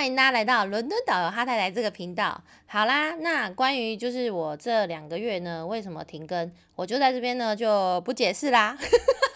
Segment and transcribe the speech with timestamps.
[0.00, 2.42] 欢迎大家来到伦敦导游哈太太这个频道。
[2.64, 8.78] 好啦，那关于就是我这两个月呢，为什么停更，我就在这边呢就不解释啦。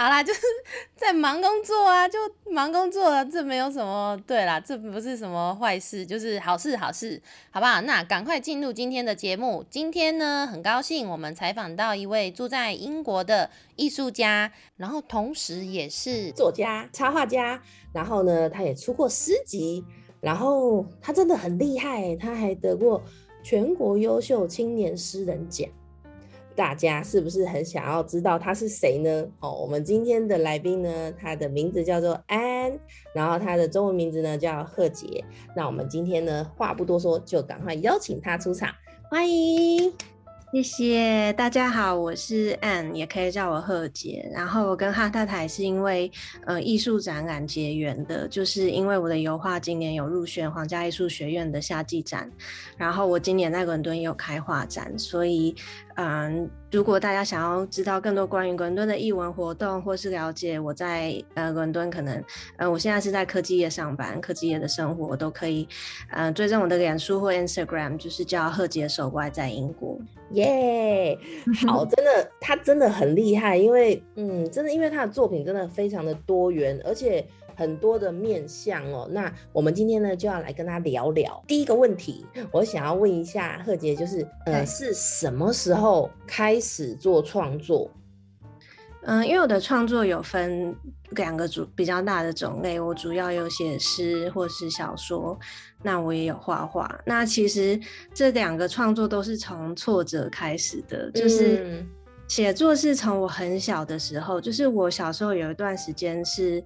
[0.00, 0.40] 好啦，就是
[0.96, 2.18] 在忙工作啊，就
[2.50, 7.20] 忙工作，这没有什么对啦，这不是什么坏事，就是好事好事，
[7.50, 7.82] 好不好？
[7.82, 9.62] 那赶快进入今天的节目。
[9.68, 19.84] 今天呢，很高兴我们采访到一位住在英国的艺术家，然后同时也是作家、插画家，然后呢，他也出过诗集，
[20.22, 23.02] 然后他真的很厉害，他还得过
[23.42, 25.68] 全国优秀青年诗人奖。
[26.60, 29.26] 大家是不是很想要知道他是谁呢？
[29.40, 32.78] 哦，我们今天的来宾呢，他的名字叫做安，
[33.14, 35.24] 然后他的中文名字呢叫贺杰。
[35.56, 38.68] 那我们今天呢，话不多说，就赶快邀请他出场，
[39.10, 39.90] 欢迎。
[40.52, 44.28] 谢谢大家好，我是 Ann，也可以叫我贺姐。
[44.34, 46.10] 然后我跟哈太太是因为
[46.44, 52.28] 呃艺术展览结缘的，就是因为我的油画今年有入选皇家艺术学院的夏季展，
[52.76, 55.54] 然后我今年在伦敦也有开画展，所以。
[55.96, 62.22] 嗯，如果大家想要知道更多关于伦敦的译文活动，或是了解我在呃伦敦可能，
[62.56, 65.66] 呃我现在是在科技业上班，科技业的生活我都可以，
[66.10, 69.98] 嗯追踪我的脸书或 Instagram，就是叫贺杰手怪在英国，
[70.30, 71.18] 耶，
[71.66, 77.26] 好，真的他真的很厉害，因为嗯真的因为他的作品真的非常的多元，而且。
[77.60, 81.44] 很多的面相哦，那我们今天呢就要来跟他聊聊。
[81.46, 87.90] 第一个问题，我想要问一下贺杰，就是呃是什么时候开始做创作？
[89.02, 90.74] 嗯，因为我的创作有分
[91.10, 95.38] 两个主比较大的种类，我主要有写诗或是小说，
[95.82, 96.98] 那我也有画画。
[97.04, 97.78] 那其实
[98.14, 101.84] 这两个创作都是从挫折开始的，就是
[102.30, 106.62] 写作是从我很小的时候，就是我小时候有一段时间是。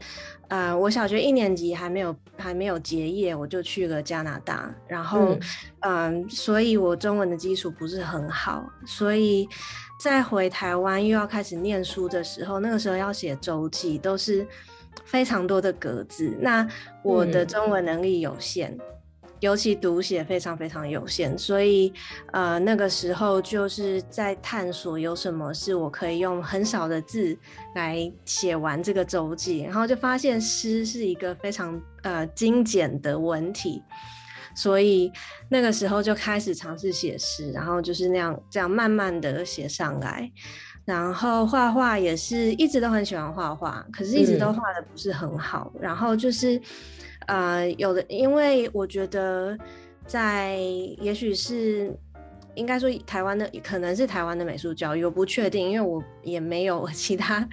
[0.48, 5.36] 呃，我小学一年级还没有还没有结业，我就去了加拿大，然后，
[5.80, 9.48] 嗯，所以我中文的基础不是很好，所以
[9.98, 14.46] 在回台湾又要开始念书的时候，那个时候要写周记，都是
[15.06, 16.68] 非常多的格子，那
[17.02, 18.78] 我的中文能力有限。
[19.44, 21.92] 尤其读写非常非常有限，所以
[22.32, 27.36] 呃那个时候就是在探索有什么是我可以用很少的字
[27.74, 33.82] 来写完这个周记，然后就发现诗是一个非常呃精简的文体，
[34.56, 35.12] 所以
[35.50, 40.32] 那个时候就开始尝试写诗，然后就是那样这样慢慢的写上来，
[40.86, 46.58] 然后画画也是一直都很喜欢画画，可是一直都画的不是很好，然后就是。
[47.26, 49.56] 呃，有的，因为我觉得
[50.06, 51.92] 在也许是
[52.54, 57.48] 应该说台湾的，可能是台湾的美术教育，我不确定，因为我也没有 其他，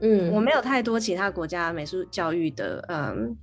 [0.00, 3.36] 嗯，我没有太多其他国家美术教育的，嗯，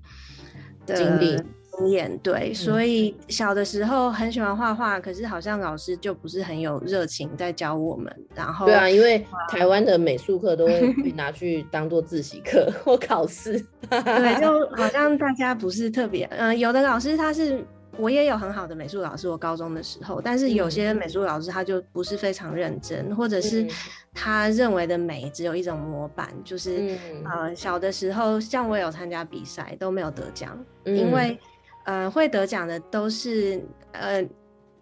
[0.85, 1.37] 的经历。
[1.81, 8.15] 经验对，所以小的时候很喜欢画画，可是好像老师就不是很有热情在教我们。
[8.35, 13.59] 然后对啊，因为台湾的美术课都会拿去当做自习课或考试。
[13.89, 14.47] 对，就
[14.77, 17.65] 好像大家不是特别，嗯，有的老师他是，
[17.97, 23.67] 我也有很好的美术老师，我高中的时候，但是有些美术老师他就不是非常认真，或者是
[24.13, 31.37] 他认为的美只有一种模板，就是呃，小的时候像我有参加比赛都没有得奖，因为。
[31.85, 34.23] 呃，会得奖的都是呃，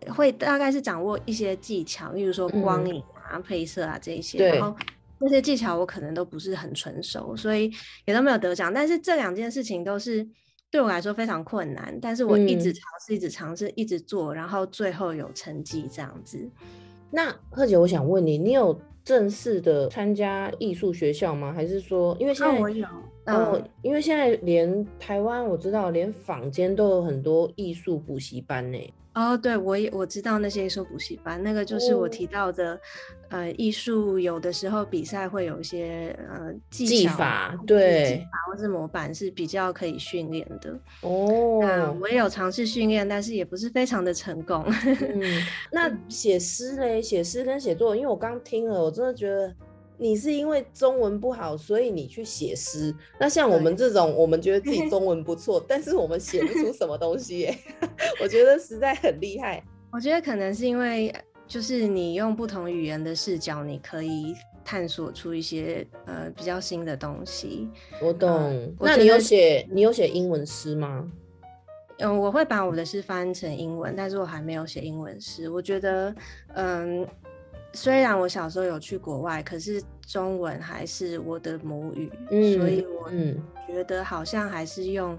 [0.08, 4.46] 会大概是掌握一些技巧，例如说光影啊、配色啊这一些。
[4.50, 4.78] 然后
[5.20, 7.72] 那些技巧我可能都不是很纯熟，所以
[8.06, 8.74] 也都没有得奖。
[8.74, 10.28] 但是这两件事情都是
[10.70, 16.50] 对我来说非常困难，但是我一直尝试，一直尝试，一直做，然后最后有成绩这样子。
[17.12, 21.52] 那贺姐，我想问你，你有正式的参加艺术学校吗？
[21.54, 22.86] 还是说，因为现在我有。
[23.34, 28.94] 哦，因为现在连台湾我知道，连坊间都有很多艺术补习班呢。
[29.16, 32.80] 哦，对，我也我知道那些艺术补习班，那个就是我提到的，
[33.30, 40.80] 呃，艺术有的时候比赛会有一些呃技法，对，技法或是模板是比较可以训练的。
[41.02, 44.64] 哦，我也有尝试训练，但是也不是非常的成功。
[44.68, 45.22] 嗯，
[45.74, 49.54] 那写诗嘞，写诗跟写作，因为我刚听了，我真的觉得。
[50.02, 52.96] 你是因为中文不好，所以你去写诗。
[53.20, 57.58] 那像我们这种，我们觉得自己 中文不错，但是我们写不出什么东西耶。
[58.24, 59.62] 我觉得实在很厉害。
[59.92, 61.14] 我觉得可能是因为，
[61.46, 67.70] 就是你用不同语言的视角，你可以探索出一些呃比较新的东西。
[68.02, 68.74] 我懂。
[68.80, 71.12] 那你有写你有写英文诗吗？
[71.98, 75.50] 嗯，我会把我的诗翻成英文，但是我还没有写英文诗。
[75.50, 76.16] 我觉得，
[76.54, 77.06] 嗯。
[77.74, 82.12] 虽然我小时候有去国外，可是中文还是我的母语，
[82.58, 83.10] 所以我
[83.68, 85.18] 觉得好像还是用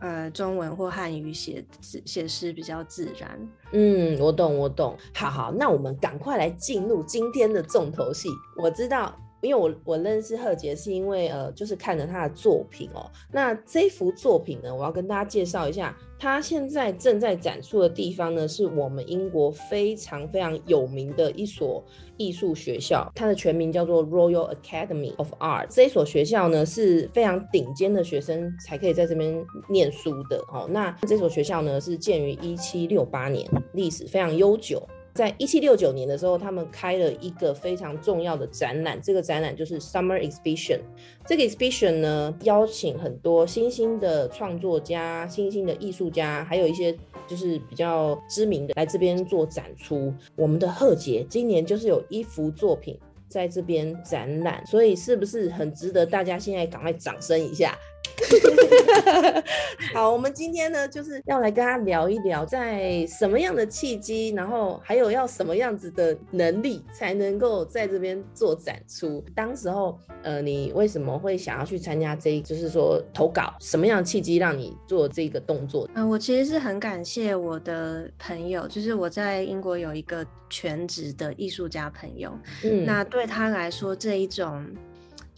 [0.00, 3.48] 呃中文或汉语写字写诗比较自然。
[3.72, 4.96] 嗯，我懂，我懂。
[5.14, 8.28] 好好，那我们赶快来进入今天的重头戏。
[8.56, 9.16] 我知道。
[9.44, 13.10] 因为我我认识贺杰是因为呃，就是看了他的作品哦。
[13.30, 21.84] 那这幅作品呢，我要跟大家介绍一下，他现在正在展出的地方呢，是我们英国非常非常有名的一所
[22.16, 25.66] 艺术学校，它的全名叫做 Royal Academy of Art。
[25.68, 30.66] 这所学校呢是非常顶尖的学生才可以在这边念书的哦。
[30.70, 34.82] 那这所学校呢是建于一七六八年，历史非常悠久。
[35.14, 40.80] 在一七六九年的时候，他们开了一个非常重要的展览，这个展览就是 Summer Exhibition。
[41.24, 46.92] 这个 Exhibition 呢，邀请很多新兴的创作家、新兴的艺术家，还有一些
[47.28, 50.12] 就是比较知名的来这边做展出。
[50.34, 57.78] 我们的贺杰今年就是有一幅作品在这边展览，所以是不是很值得大家现在赶快掌声一下？
[59.92, 69.24] 好，我们今天呢，就是要来跟他聊一聊，在什么样的契机，然后还有要什么样子的能力，才能够在这边做展出。
[69.34, 73.54] 当时候，呃，你为什么会想要去参加这，就是说投稿？
[73.60, 75.88] 什么样的契机让你做这个动作？
[75.94, 82.32] 嗯，我其实是很感谢我的朋友，就是我在英国有一个全职的艺术家朋友，
[82.62, 84.64] 嗯，那对他来说这一种。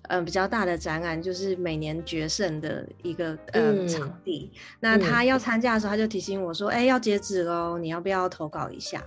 [0.08, 4.50] 嗯，比较大的展览就是每年决胜的一个呃场地。
[4.80, 9.02] 那他要参加的时候，他就提醒我说：“哎，要截止哦，你要不要投稿一下？”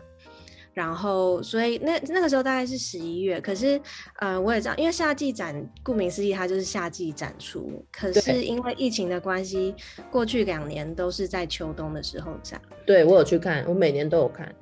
[0.72, 3.42] 然后，所以那那个时候大概是十一月。
[3.42, 3.82] 可是，
[4.20, 7.84] 呃，我也知道，因为夏季展顾名思义，它就是夏季展出。
[7.92, 9.76] 可是因为疫情的关系，
[10.10, 12.62] 过去两年都是在秋冬的时候展。
[12.86, 14.56] 对我有去看，我每年都有看。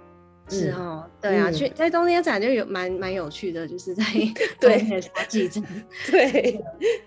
[0.50, 4.04] 是哦，对啊，去在冬天展就有蛮蛮有趣的，就是在
[4.60, 5.64] 冬天夏季展。
[6.10, 6.58] 对，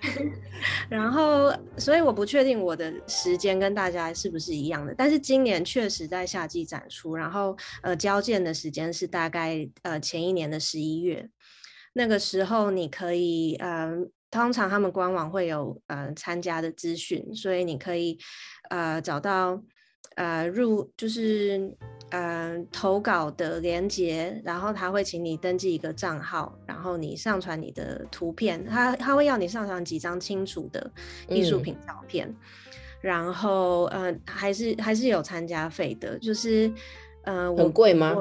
[0.91, 11.29] 然后所以我不确定我的时间跟大家是不是一样的，但是今年确实在夏季展出，然后呃交件的时间是大概呃前一年的十一月，
[11.95, 13.91] 那个时候你可以呃，
[14.31, 18.19] 通常他们官网会有呃参加的资讯，所以你可以
[18.69, 19.63] 呃找到。
[20.17, 21.75] 呃，入就是
[22.11, 30.91] 嗯投稿的连接，然后他会请你登记一个账号，然后你上传你的图片，他他会要你上传几张清楚的
[31.29, 32.35] 艺术品照片，
[33.01, 36.73] 然后嗯还是还是有参加费的，就是
[37.25, 38.17] 嗯很贵吗？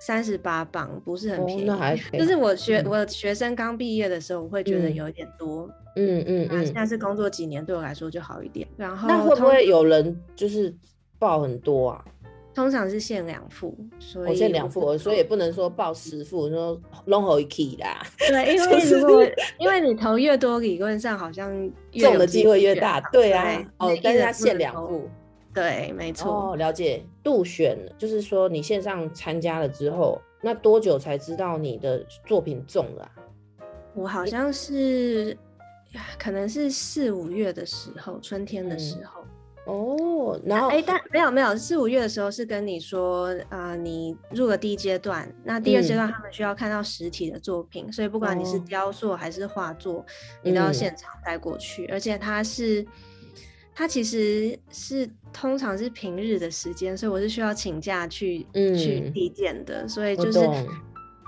[0.00, 8.66] 三十八磅不是很便宜，那还就是我学我学生刚毕业的时候，我会觉得有一点多，嗯嗯嗯，现在是工作几年，对我来说就好一点。
[8.76, 10.74] 然后那会不会有人就是？
[11.18, 12.04] 报很多啊，
[12.54, 18.02] 通常是限两副，所以限两副，所以也不能说报十副，说弄好一期啦。
[18.18, 19.24] 对，因 为如果
[19.58, 21.50] 因为你投越多，理论上好像
[21.92, 23.00] 中的机会越大。
[23.10, 25.08] 对啊，哦，但是它限两副。
[25.54, 26.52] 对，没错。
[26.52, 27.04] 哦，了解。
[27.22, 33.10] 杜选就是说你线上参加了之后，那多久才知道你的作品中了？
[33.94, 35.36] 我好像是，
[36.18, 39.21] 可能是四五月的时候，春天的时候。
[39.64, 50.04] 哦，然后哎，但没有没有，四五月的时候是跟你说，呃，你入了第一阶段，那第二阶段他们需要看到实体的作品，所以不管你是雕塑还是画作，
[50.42, 52.84] 你都要现场带过去，而且它是，
[53.72, 60.40] 它其实是通常是平日的时间，所以我是需要请假去去递件的，所以就是。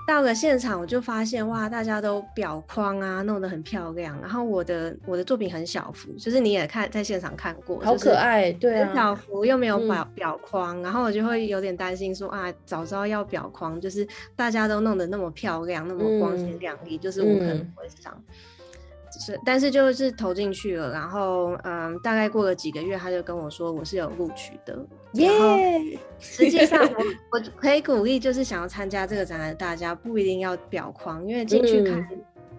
[0.07, 4.19] 到了现场，我就发现哇，大家都表框啊，弄得很漂亮。
[4.21, 18.15] 然后我的我的作品很小幅，就是你也看在现场看过，好可爱，对啊，小幅又没有表表框，然后我就会有点担心说啊，早知道要表框，就是大家都弄得那么漂亮，那么光鲜亮丽，就是我可能不会上。
[19.19, 24.77] 是，但是就是投进去了，然后嗯，大概过了几个月，他就跟我说我是有录取的。
[25.13, 25.97] 耶！
[26.19, 27.03] 实际上我
[27.39, 32.07] 我可以鼓励，就是想要参加这个展览，大家不一定要表框，因为进去看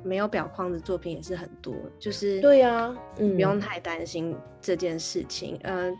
[0.02, 5.58] 没有表框的作品也是很多，就是对呀，不用太担心这件事情。
[5.64, 5.96] 嗯。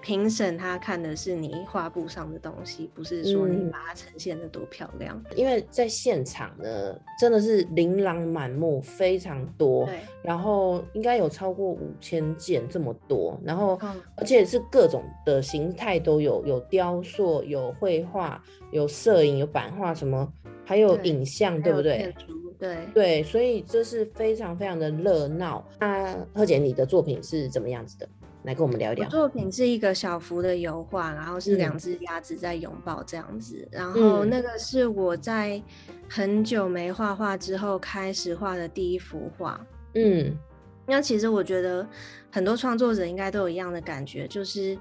[0.00, 5.22] 评审他看的是你画布上的东西，不是说你把它呈现的多漂亮。
[5.36, 9.84] 因为在现场呢，真的是琳琅满目，非常多。
[9.86, 13.78] 对，然后应该有超过五千件这么多，然后
[14.16, 20.32] 而且是各种的形态都有，有雕塑，有绘画，有摄影，有版画，什么
[20.64, 22.14] 还有影像，对不对？
[22.58, 25.66] 对对，所以这是非常非常的热闹。
[25.78, 28.08] 那贺姐，你的作品是怎么样子的？
[28.44, 29.08] 来跟我们聊一聊。
[29.08, 33.66] 作品是一个小幅的油画，然后是两只鸭子在拥抱这样子。
[33.70, 35.62] 然后那个是我在
[36.08, 39.60] 很久没画画之后开始画的第一幅画。
[39.94, 40.36] 嗯，
[40.86, 41.86] 那其实我觉得
[42.30, 44.76] 很多创作者应该都有一样的感觉，就是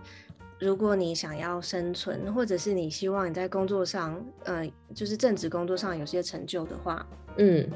[0.59, 7.05] 如果你想要生存，或者是你希望你在工作上，呃，就是正职工作上有些成就的话，
[7.37, 7.69] 嗯，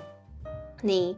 [0.82, 1.18] 你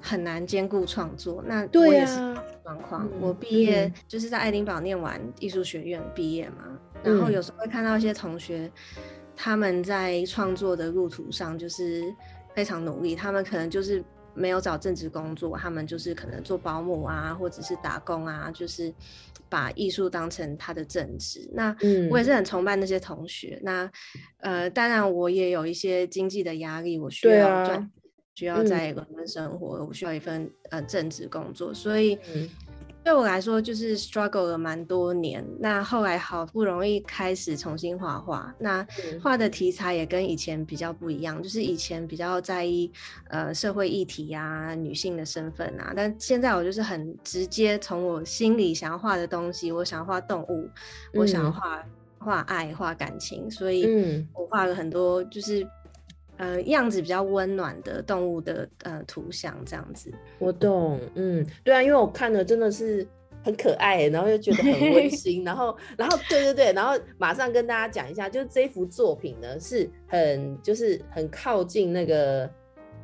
[0.00, 1.42] 很难兼顾创作。
[1.46, 2.39] 那我对也是啊
[2.70, 3.06] 状况。
[3.06, 8.70] 嗯我毕业嗯就是在爱丁堡念完艺术学院毕业嘛，然后嗯有时候会看到一些同学，
[9.36, 12.02] 他们在创作的路途上就是
[12.54, 14.02] 非常努力，他们可能就是
[14.34, 18.92] 没有找正职工作，他们就是可能做保姆啊，或者是打工啊，就是
[19.48, 21.48] 把艺术当成他的正职。
[21.52, 23.58] 那嗯我也是很崇拜那些同学。
[23.62, 23.90] 那
[24.38, 27.90] 呃，当然我也有一些经济的压力，我需要赚，
[28.34, 32.18] 需要嗯在伦敦生活，我需要一份呃正职工作，所以。
[32.34, 32.48] 嗯
[33.02, 35.44] 对我来说，就是 struggle 了蛮多年。
[35.58, 42.92] 那后来好不容易开始重新画画，那嗯画的题材也跟以前比较不一样，就是以前比较在意
[43.28, 50.68] 呃社会议题啊、女性的身份啊，但现在我就是很直接从我心里想要画的东西，我想要画动物，
[51.14, 51.84] 我想要嗯画
[52.18, 55.66] 画爱、画感情，所以嗯我画了很多就是
[56.40, 60.10] 呃样子比较温暖的动物的呃图像这样子。
[60.38, 63.06] 我懂，嗯，对啊，因为我看了真的是
[63.44, 72.48] 很可爱，然后又觉得很温 馨，然后，然后，对对对，然后马上跟大家讲一下，就是这幅作品呢是很就是很靠近那个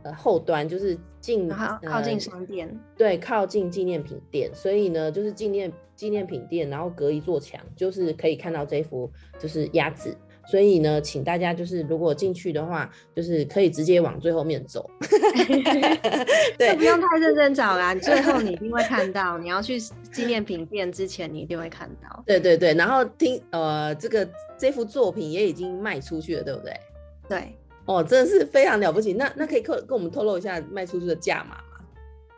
[0.03, 10.17] 呃后端，就是近靠近呃商店，对，靠近纪念品店，所以呢，就是纪念纪念品店，然后隔一座墙，就是可以看到这幅就是鸭子。
[10.51, 14.89] 所以呢，请大家就是如果进去的话，就是可以直接往最后面走。
[16.59, 19.37] 对就不用太认真找啦，最后你一定会看到。
[19.39, 22.23] 你要去纪念品店之前，你一定会看到。
[22.27, 26.81] 对对对，然后听呃，这个这幅作品也已经卖出去了，对不对？
[27.29, 29.13] 对，哦，真的是非常了不起。
[29.13, 31.63] 那那可以跟跟我们透露一下卖出去的价码吗？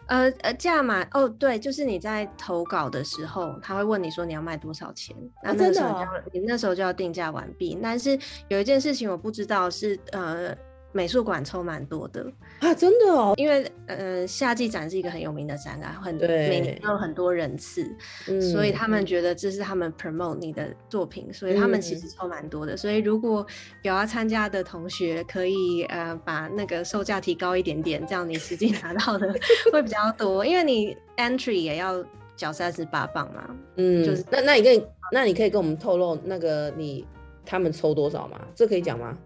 [0.08, 7.78] 呃呃，价码哦，对，就是你在投稿的时候，他会问你说你要卖多少钱，那哦那个时候就要、你那时候就要定价完毕。
[7.82, 10.54] 但是有一件事情我不知道是呃。
[10.90, 12.26] 美术馆抽蛮多的，
[12.60, 17.94] 啊，真的哦，因为呃夏季展是一个很有名的展览，很对每年都有很多人次，
[18.28, 22.76] 嗯所以他们觉得这是他们 promote 你的作品，所以他们其嗯实抽蛮多的。
[22.76, 23.46] 所以如果
[23.82, 29.32] 有要参加的同学，可以呃把那个售价提高一点点，这样你实际拿到的
[29.70, 32.02] 会比较多，因为你 entry 也要
[32.34, 33.54] 缴三十八磅嘛。
[33.76, 37.06] 嗯，就是那那你可以，那你可以跟我们透露那个你
[37.44, 38.40] 他们抽多少吗？
[38.54, 39.16] 这可以讲吗？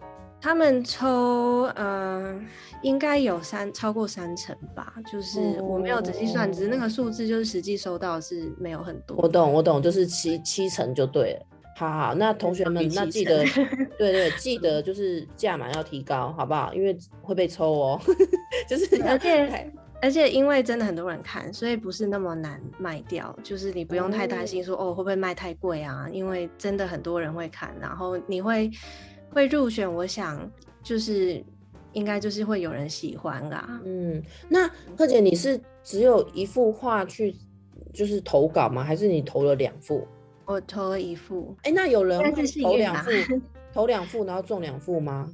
[0.42, 2.34] 他们抽呃
[2.82, 9.16] 应该有三超过三成吧，就是我没有仔细算，只是那个数字就是实际收到是没有很多。
[9.18, 11.46] 我懂，我懂，就是七七成就对了。
[11.76, 13.64] 好好，那同学们，那记得成，
[13.96, 16.74] 对对，记得就是价码要提高，好不好？
[16.74, 18.00] 因为会被抽哦，
[18.68, 19.72] 就是而且
[20.02, 28.68] 而且因为真的很多人看，所以不是那么难卖掉，就是你不用太担心说哦会不会卖太贵啊，因为真的很多人会看，然后你会
[29.32, 30.50] 会入选，我想
[30.82, 31.42] 就是
[31.92, 33.80] 应该就是会有人喜欢啦。
[33.84, 37.34] 嗯，那贺姐，你是只有一幅画去
[37.92, 38.84] 就是投稿吗？
[38.84, 40.06] 还是你投了两幅？
[40.44, 43.10] 我投了一幅，哎、那有人会投两幅，
[43.72, 45.32] 投两幅然后中两幅吗？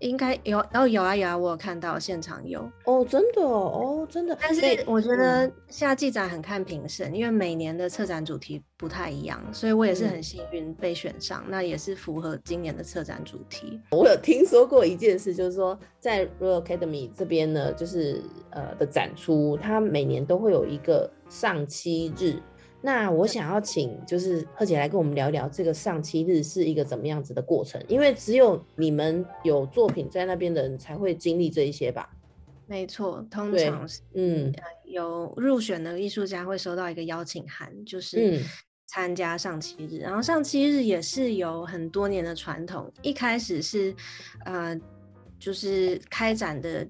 [0.00, 4.36] 应该有哦有啊有啊，我有看到现场有，哦，真的哦，哦，真的。
[4.40, 13.80] 但是我觉嗯得夏季展很看评审，因为每年的策展主题不太一样，所以我也是嗯很幸运被选上，那也是符合今年的策展主题。
[13.90, 22.36] 我有听说过一件事，就是说在 Royal Academy 这边呢，就是呃的展出，它每年都会有一个上期日。
[22.82, 32.08] 那我想要请就是贺姐来跟我们聊聊这个上期日是一个怎么样子的过程，因为只有你们有作品在那边的人才会经历这一些吧？
[32.68, 34.52] 没错，通常是嗯
[34.84, 38.42] 有入选的艺术家会收到一个邀请函，就是嗯
[38.86, 39.98] 参加上期日。
[39.98, 43.94] 然后上期日也是有很多年的传统，一开始是
[44.44, 44.78] 呃，
[45.38, 46.86] 就是开展的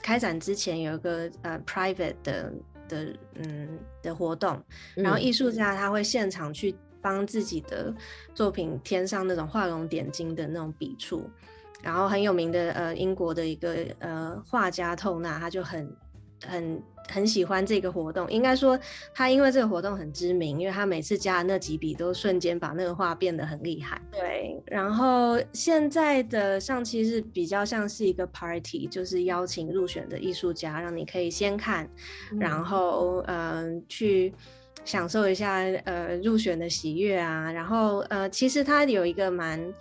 [0.00, 2.52] 开展之前有一个呃 private 的
[2.88, 4.62] 的嗯的活动，
[4.94, 7.94] 然后嗯艺术家他会现场去帮自己的
[8.34, 11.28] 作品添上那种画龙点睛的那种笔触。
[11.82, 15.88] 然后很有名的呃英国的一个呃画家透纳，他就很
[16.44, 18.30] 很很喜欢这个活动。
[18.30, 18.78] 应该说
[19.14, 24.00] 他因为这个活动很知名，因为他每次加的那几笔都瞬间把那个画变得很厉害。
[24.10, 31.88] 对，然后现在的上期是比较像是一个 party，就是邀请入选的艺术家，让你可以先看，
[32.38, 34.32] 然后嗯、呃去。
[34.84, 39.74] 享受一下呃入选的喜悦啊，然后呃其实它有一个蛮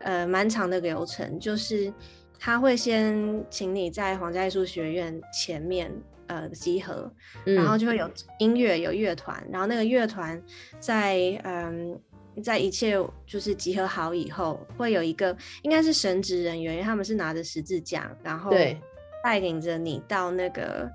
[0.00, 1.90] 呃蛮长的流程，就是
[2.38, 5.90] 他会先请你在皇家艺术学院前面
[6.30, 7.12] 呃集合，
[7.44, 10.40] 嗯然后就会有音乐有乐团，然后那个乐团
[10.78, 12.00] 在嗯。
[12.44, 12.96] 在一切
[13.26, 18.80] 就是集合好以后，会有一个应该是神职人员，因为他们是拿着十字架，然后对
[19.22, 20.88] 带领着你到那个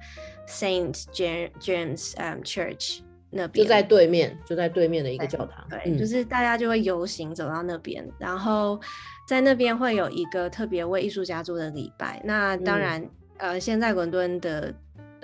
[0.48, 5.68] Saint James James um Church 那边，就在对面，就在对面的一个教堂。
[5.70, 8.80] 对，嗯就是大家就会游行走到那边，然后
[9.28, 12.20] 在那边会有一个特别为艺术家做的礼拜。
[12.24, 14.74] 那当嗯然，呃，现在伦敦的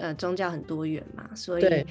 [0.01, 1.85] 呃宗教很多元嘛，所以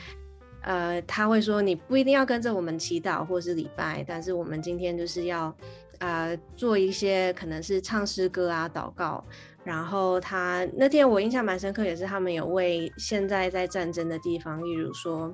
[0.62, 5.54] 呃他会说你不一定要跟着我们祈祷或是礼拜，但是我们今天就是要
[6.00, 9.24] 呃做一些可能是唱诗歌啊、祷告。
[9.62, 15.32] 然后他那天我印象蛮深刻，也是他们有为现在在战争的地方，例如说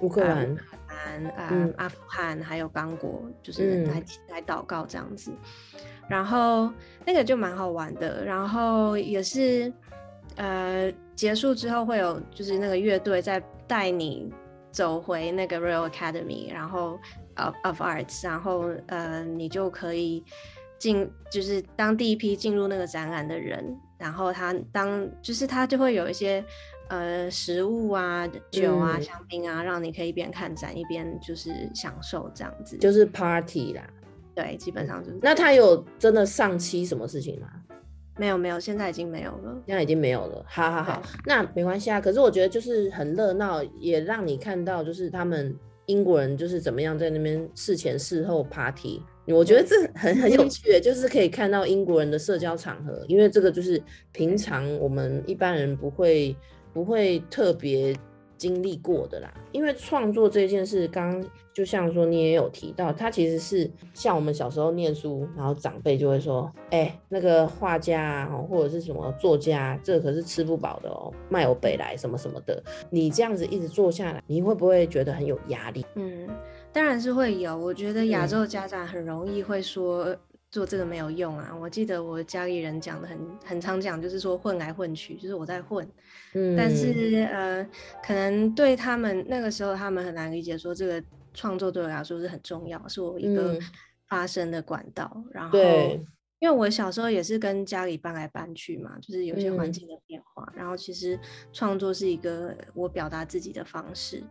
[0.00, 5.30] 乌克兰呃乌克兰、呃嗯阿富汗还有刚果，就是嗯来、来祷告这样子。
[6.08, 6.72] 然后
[7.04, 9.70] 那个就蛮好玩的，然后也是
[10.36, 14.32] 呃结束之后会有就是那个乐队在带你
[14.70, 16.98] 走回那个 Royal Academy，然后
[17.36, 20.24] of of Arts，然后呃你就可以
[20.78, 26.44] 进就是当第一批进入那个展览的人，然后他当就是他就会有一些。
[26.88, 32.78] 呃，食物啊、酒啊、嗯香槟啊，让你可以一边看展一边就是享受这样子。
[32.78, 33.82] 就是 party 啦。
[34.36, 37.48] 对，基本上就是那他有真的上期什么事情吗？
[38.16, 39.62] 没有没有，现在已经没有了。
[39.66, 40.44] 现在已经没有了。
[40.48, 42.00] 好好好，那没关系啊。
[42.00, 45.54] 可是我觉得就是很热闹，也让你看到就是他们
[45.86, 49.02] 英国人就是怎么样在那边事前事后 party。
[49.28, 53.82] 我觉得这很很有趣，就是可以看到英国人的社交场合，因为这个就是
[54.12, 56.34] 平常我们一般人不会
[56.72, 57.92] 不会特别
[58.38, 59.34] 经历过的啦。
[59.50, 72.62] 因为创作这件事，刚刚就像说你也有提到，它其实是像我们小时候念书，然后长辈就会说，哎、那个画家啊，哦或者是什么作家，这可是吃不饱的哦，卖有北来什么什么的。
[72.90, 75.82] 你这样子一直做下来，你会不会觉得很有压力？
[75.94, 76.28] 嗯，
[76.74, 77.56] 当然是会有。
[77.56, 80.14] 我觉得亚嗯洲的家长很容易会说
[80.50, 81.56] 做这个没有用啊。
[81.58, 85.88] 我记得我家里人讲的很很常讲，就是说混来混去，就是我在混。
[86.34, 87.66] 嗯，但是呃，
[88.04, 91.02] 可能对他们那个时候，他们很难理解说这个
[91.36, 93.60] 创作对我来说是很重要，是我一个嗯。
[94.08, 95.24] 发声的管道。
[95.32, 95.58] 然后，
[96.38, 99.72] 因为我小时候也是跟家里搬来搬去嘛，就是有些环嗯。
[99.72, 101.18] 境的变化，然后其实
[101.52, 104.22] 创作是一个我表达自己的方式。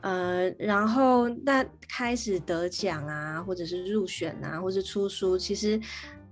[0.00, 5.80] 呃，然后那开始得奖啊，或者是入选啊，或是出书，其实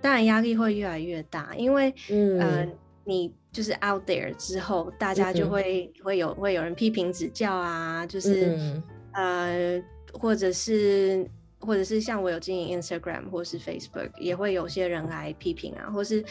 [0.01, 1.95] 当然压力会越来越大，因为
[2.39, 8.83] 呃嗯，你就是 out there 之后，大家就嗯会、会有会有人批评指教啊，就是、嗯。
[9.15, 9.83] 呃，
[10.13, 11.27] 或者是
[11.59, 16.25] 或者是像我有经营 Instagram 或是 Facebook，也会有些人来批评啊，或是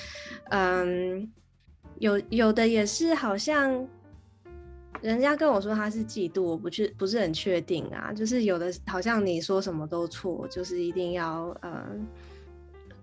[0.49, 1.31] 嗯，
[1.99, 3.87] 有有的也是好像。
[5.01, 8.13] 人家跟我说他是嫉妒，我不去不是很确定啊。
[8.13, 11.83] 就是有的好像你说什么都错，就是一定要呃，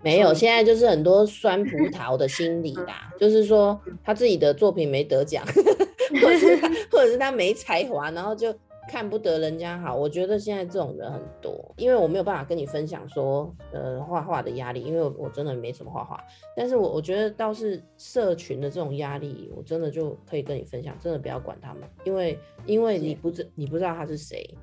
[0.01, 5.43] 没有，现在就是很多酸葡萄的心理啦，就是说他自己的作品没得奖，
[6.23, 8.55] 或者是他 或者是他没才华，然后就
[8.89, 9.95] 看不得人家好。
[9.95, 16.19] 我觉得现在这种人很多，因为我没有办法跟你分享说，呃，画画的压力，因为我我真的没什么画画。
[16.55, 24.57] 但是我我觉得倒是社群的这种压力，我真的就可以跟你分享，真的不要管他们，因为因为你不知你不知道他是谁，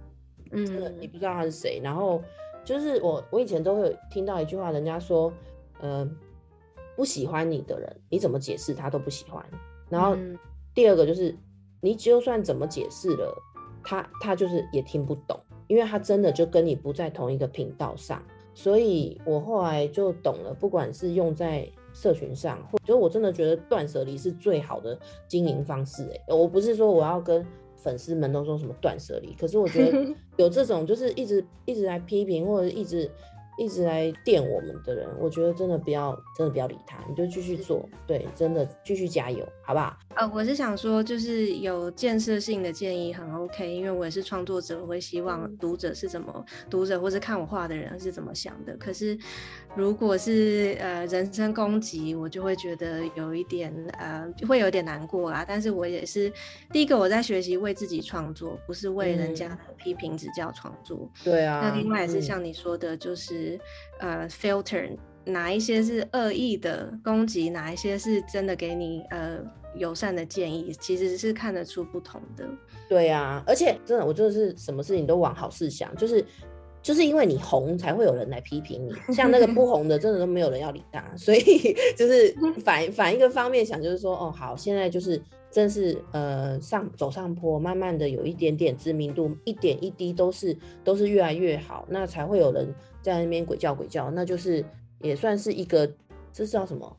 [0.50, 1.80] 真的你嗯不知道他是谁。
[1.80, 2.20] 然后
[2.64, 5.32] 就是我我以前都会有听到一句话，人家说，
[5.80, 6.04] 呃，
[6.96, 9.44] 不喜欢你的人，你怎么解释他都不喜欢。
[9.88, 10.36] 然后嗯
[10.74, 11.32] 第二个就是，
[11.80, 13.32] 你就算怎么解释了，
[13.86, 18.20] 他他就是也听不懂，因为他真的就跟你不在同一个频道上。
[18.52, 26.34] 所以我后来就懂了，不管是用在社群上，或就我真的觉得断舍离是最好的经营方式、欸。
[26.34, 27.46] 我不是说我要跟
[27.76, 33.10] 粉丝们都说什么断舍离，可是我觉得 有这种就是一直一直来批评或者一直
[33.58, 39.96] 一直来电我们的人，我觉得真的不要真的不要理他，你就继续做，对，真的继续加油，好不好？
[40.14, 48.74] 呃，我是想说，就是有建设性的建议很 OK，因为我也是创作者，我会希望读者是怎么读者或是看我画的人是怎么想的。
[48.78, 49.18] 可是
[49.74, 55.44] 如果是呃人身攻击，我就会觉得有一点呃会有点难过啦。
[55.46, 56.32] 但是我也是
[56.72, 61.10] 第一个我在学习为自己创作，不是为人家的批评指教创作。
[61.22, 63.45] 对啊，那另外也是嗯像你说的，就是、
[64.00, 69.38] 呃，filter 哪一些是恶意的攻击，哪一些是真的给你呃
[69.74, 72.48] 友善的建议，其实是看得出不同的。
[72.88, 76.24] 对啊，而且真的，我真的是什么事情都往好事想，就是
[76.86, 81.04] 就是因为你红才会有人来批评你， 像那个不红的，真的都没有人要理他。
[81.16, 81.40] 所以
[81.98, 85.20] 就是 反反一个方面想，就是说，哦，好，现在就是
[85.50, 92.72] 真是呃上走上坡，慢慢的有一点点知名度，一点一滴都是都是越来越好，那才会有人
[93.02, 94.64] 在那边鬼叫鬼叫，那就是
[95.00, 95.84] 也算是一个，
[96.32, 96.96] 这是叫什么？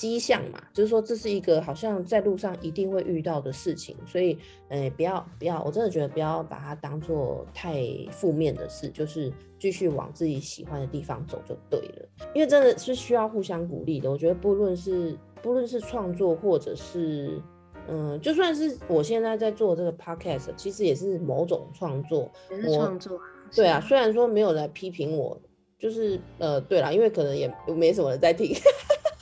[0.00, 4.38] 迹象嘛，就是说这是一个好像在路上一定会遇到的事情，所以，
[4.70, 12.08] 呃，不要不要，我真的觉得不要把它当做太负面的事，就是继续往自己喜欢的地方走就对了。
[12.34, 14.10] 因为真的是需要互相鼓励的。
[14.10, 17.38] 我觉得不论是不论是创作，或者是，
[17.86, 23.24] 嗯，就算是我现在在做这个 podcast，其实也是某种创作，也是创作啊。
[23.54, 25.38] 对啊，虽然说没有来批评我，
[25.78, 28.54] 就是呃，对啦，因为可能也没什么人在听。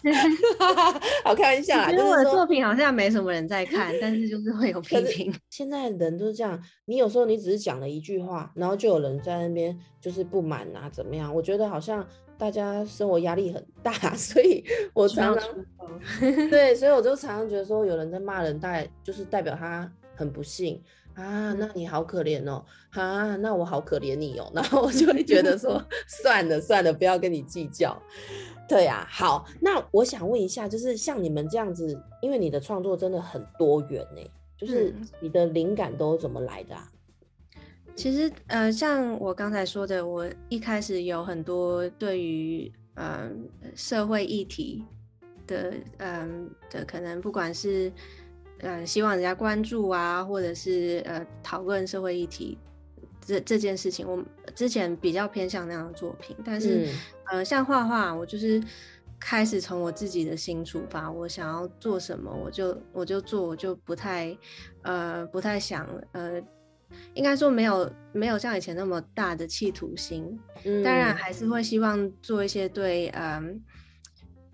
[1.25, 1.91] 好开玩笑啦！
[1.91, 5.35] 因为我的作品好像没什么人在看，但是就是会有批评。
[5.51, 11.35] 现在人都是这样，你有时候你只是讲了一句话，然后就有人在那边就是不满啊，怎么样？
[11.35, 12.07] 我觉得好像
[12.37, 15.49] 大家生活压力很大， 所以我常常
[16.49, 20.81] 对，所以我就常常觉得说，有人在骂人，代就是代表他很不幸
[21.15, 28.01] 啊，那你好可怜哦，啊，那我好可怜你哦，然后我就会觉得说，算了算了，不要跟你计较。
[28.69, 34.21] 对呀，好，那我想问一下，就是像你们这样子，因为你的创作真的很多元呢，
[34.59, 36.93] 就是你的灵感都怎么来的啊？
[37.97, 44.85] 其实，呃，像我刚才说的，我一开始有很多对于嗯社会议题
[45.47, 47.91] 的嗯的可能，不管是
[48.61, 52.59] 呃希望人家关注啊，或者是呃讨论社会议题。
[53.29, 56.89] 这这件事情，我之前比较偏向那样的作品，但是，
[57.27, 58.59] 呃，像画画，我就是
[59.21, 64.35] 开始从我自己的心出发，我想要做什么，我就我就做，我就不太，
[64.81, 66.41] 呃，不太想，呃，
[67.13, 70.41] 应该说没有没有像以前那么大的企图心，
[70.83, 71.15] 当然。
[71.15, 73.63] 还是会希望做一些对，嗯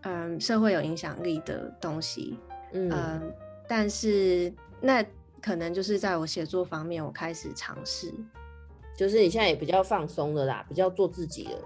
[0.03, 2.37] 嗯，社会有影响力的东西，
[2.73, 3.33] 嗯，
[3.69, 5.01] 但是那
[5.41, 8.13] 可能就是在我写作方面，我开始尝试。
[8.97, 11.59] 就是你现在也比较放松了啦，比较做自己了。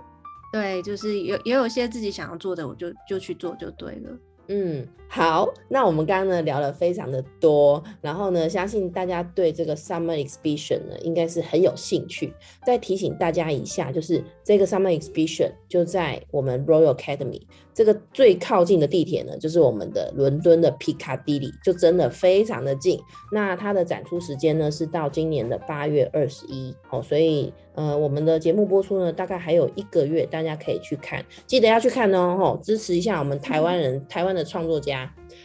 [0.52, 4.18] 对，就是有也有些自己想要做的，我就就去做就对了。
[4.48, 12.32] 嗯，好，那我们刚刚呢聊了非常的多，然后呢，相信大家对这个 Summer Exhibition 呢应该是很有兴趣。
[12.64, 17.40] 再提醒大家一下，就是这个 Summer Exhibition 就在我们 Royal Academy
[17.72, 23.00] 这个最靠近的地铁呢，就是我们的伦敦的 Piccadilly，就真的非常的近。
[23.32, 27.52] 那它的展出时间呢是到今年的八月二十一，哦，所以。
[27.74, 34.97] 呃，我们的节目播出呢，大概还有一个月，大家可以去看，记得要去看哦，吼，支持一下我们台湾人，台湾的创作家。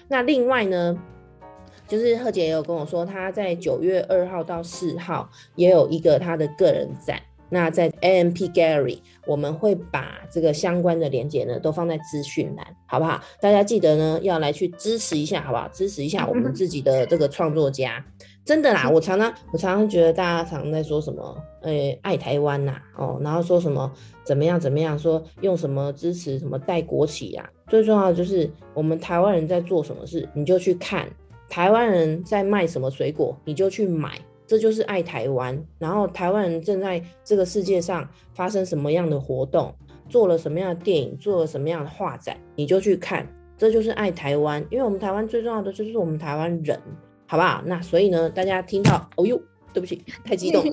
[0.07, 0.97] 那另外呢，
[1.87, 7.19] 就是贺姐也有跟我说，她在九月二号到四号也有一个她的个人展。
[7.49, 13.21] 那在 AMP Gallery，我们会把这个相关的链接呢，都放在资讯栏，好不好？
[13.39, 15.67] 大家记得呢，要来去支持一下，好不好？
[15.67, 18.03] 支持一下我们自己的这个创作家。
[18.45, 23.91] 真的啦， 我常常我常常觉得大家常常在说什么，诶，爱台湾呐，哦，然后说什么
[24.23, 31.05] 怎么样怎么样，说用什么支持什么带国旗呀，最重要的就是我们台湾人在做什么事，你就去看；
[31.49, 35.57] 台湾人在卖什么水果，你就去买，这就是爱台湾。
[35.79, 39.73] 然后台湾人正在这个世界上发生什么样的活动，
[40.09, 43.25] 做了什么样的电影，做了什么样的画展，你就去看，
[43.57, 44.61] 这就是爱台湾。
[44.69, 46.77] 因为我们台湾最重要的就是我们台湾人。
[47.27, 47.61] 好不好？
[47.65, 49.41] 那所以呢，大家听到，哦呦，
[49.73, 50.63] 对不起，太激动。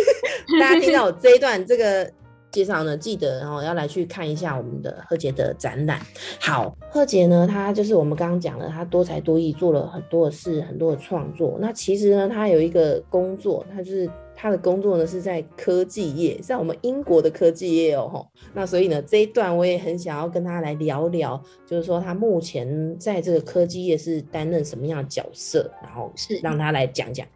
[0.60, 2.10] 大家听到我这一段这个
[2.50, 6.00] 介绍呢，记得然后要来去看一下我们的贺杰的展览。
[6.40, 11.58] 好，贺杰呢，他就是我们刚刚讲了，他多才多艺，做了很多的事，很多的创作。
[11.60, 14.10] 那其实呢，他有一个工作，他就是。
[14.42, 18.26] 他的工作呢是在科技业，在我们英国的科技业哦吼。
[18.54, 27.26] 那所以呢这一段我也很想要跟他来聊聊，就是说他目前在这个科技业是担任什么样的角色，然后是让他来讲讲。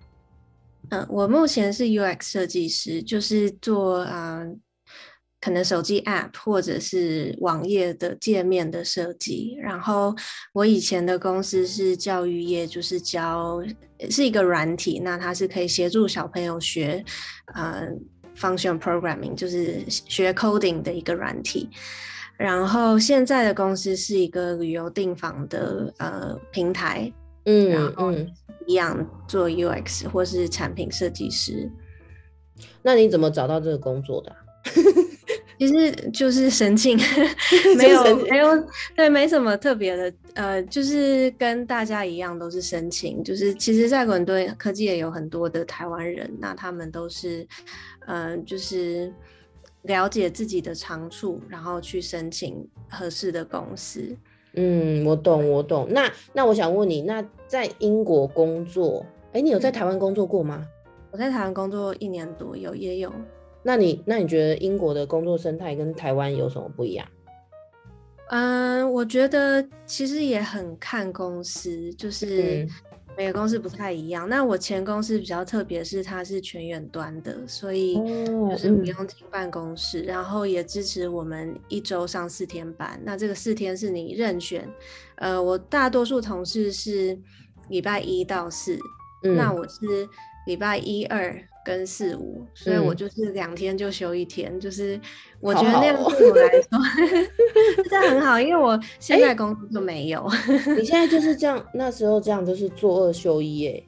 [0.88, 4.42] 嗯，我目前是 UX 设计师，就是做啊。
[5.44, 10.16] 可能手机 App 或者是网页的界面的设计，然后
[10.54, 13.62] 我以前的公司是教育业，就是教
[14.08, 17.04] 是一个软体，那它是可以协助小朋友学
[17.52, 17.86] 呃
[18.34, 21.68] function programming，就是学 coding 的一个软体。
[22.38, 27.12] 然后现在的公司是一个旅游订房的呃平台，
[27.44, 28.10] 嗯，然后
[28.66, 31.70] 一样做 UX 或是产品设计师。
[32.80, 34.34] 那你怎么找到这个工作的？
[35.58, 36.98] 其实就是申请，
[37.78, 38.48] 没有没有
[38.96, 43.22] 对，没什么特别的，呃，就是跟大家一样都是申请。
[43.22, 47.46] 就是其实，在伦敦科技也有很多的台湾人，那他们都是，
[48.06, 49.12] 嗯，就是
[49.82, 54.16] 了解自己的长处，然后去申请合适的公司。
[54.54, 55.86] 嗯，我懂，我懂。
[55.90, 60.66] 那那我想问你，那在英国工作，哎，你有在台湾工作过吗？
[61.10, 63.12] 我在台湾工作一年多，有也有。
[63.64, 67.06] 那你那你觉得英国的工作生态跟台湾有什么不一样？
[68.28, 72.66] 嗯，我觉得其实也很看公司，就是
[73.16, 74.28] 每个公司不太一样。
[74.28, 82.98] 那我前公司比较特别，是它是全远端的，所以就是不用进办公室，然后也支持我们一周上四天班。
[83.04, 84.68] 那这个四天是你任选，
[85.16, 87.16] 呃，我大多数同事是
[87.68, 88.78] 礼拜一到四，
[89.22, 90.08] 那我是
[90.46, 91.48] 礼拜一二。
[91.64, 95.00] 跟四五，所以我就是两天就休一天，就是
[95.40, 96.68] 我觉得那样对我来说，
[97.88, 100.24] 这很好，因为我现在工作就没有。
[100.76, 103.82] 你 现在就是这样，那时候这样就是做二休一哎，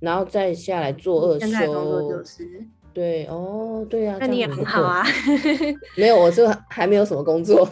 [0.00, 1.46] 然后再下来做二休。
[1.46, 2.66] 现在工作就是。
[2.96, 5.04] 对哦，对呀，那你也很好啊。
[5.98, 7.68] 没有，我就还没有什么工作。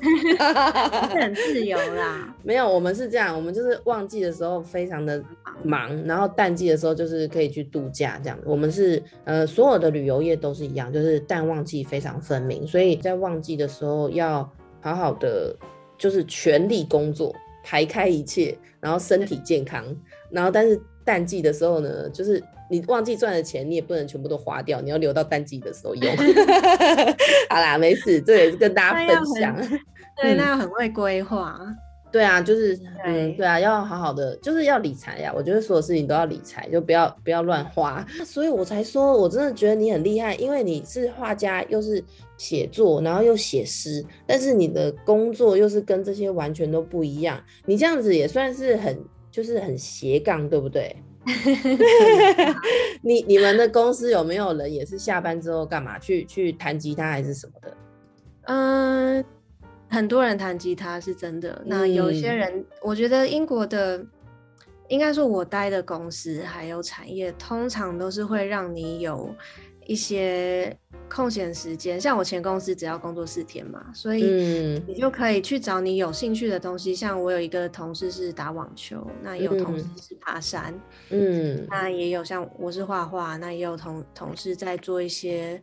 [1.10, 2.34] 很自由啦。
[2.42, 5.22] 没有，我们是这样，我们就是旺季的时候非常的
[5.62, 8.38] 忙，然后淡季的时候就是可以去度假这样。
[8.46, 15.54] 我们是呃，所有的旅游业都是一样，就是淡旺季非常分明，所以在旺季的时候要好好的
[15.98, 19.84] 就是全力工作，排开一切，然后身体健康，
[20.30, 22.42] 然后但是淡季的时候呢，就是。
[22.70, 26.16] 你忘记赚的钱，你也不能全部都花掉，你要留到淡季的时候用。
[27.50, 29.54] 好啦，没事，这也是跟大家分享。
[30.22, 31.60] 对，那要很会规划。
[32.10, 35.30] 对啊，就是嗯，对啊，要好好的，就是要理财呀。
[35.36, 38.06] 我觉得所有事情都要理财，就不要不要乱花。
[38.24, 42.02] 所以我才说，我真的觉得你很厉害，因为你是画家，又是
[42.38, 47.38] 写作，然后又写诗，但是你的工作又是跟这些完全都不一样。
[47.66, 48.98] 你这样子也算是很，
[49.32, 50.94] 就是很斜杠，对不对？
[53.02, 57.76] 你你们的公司有没有人也是下班之后干嘛去去弹吉他还是什么的？
[58.42, 59.24] 嗯，
[59.88, 61.60] 很多人弹吉他是真的。
[61.66, 64.04] 那有些人，我觉得英国的，
[64.88, 69.34] 应该说我待的公司还有产业，通常都是会让你有。
[69.84, 70.78] 一些
[71.14, 74.24] 空闲时间，像我前公司只要工作四天嘛，所以
[74.86, 76.94] 你就可以去找你有兴趣的东西。
[76.94, 80.74] 像我有一个同事是打网球，那也有同事是爬山，
[81.10, 85.62] 嗯，那也有像我是画画，那也有同同事在做一些，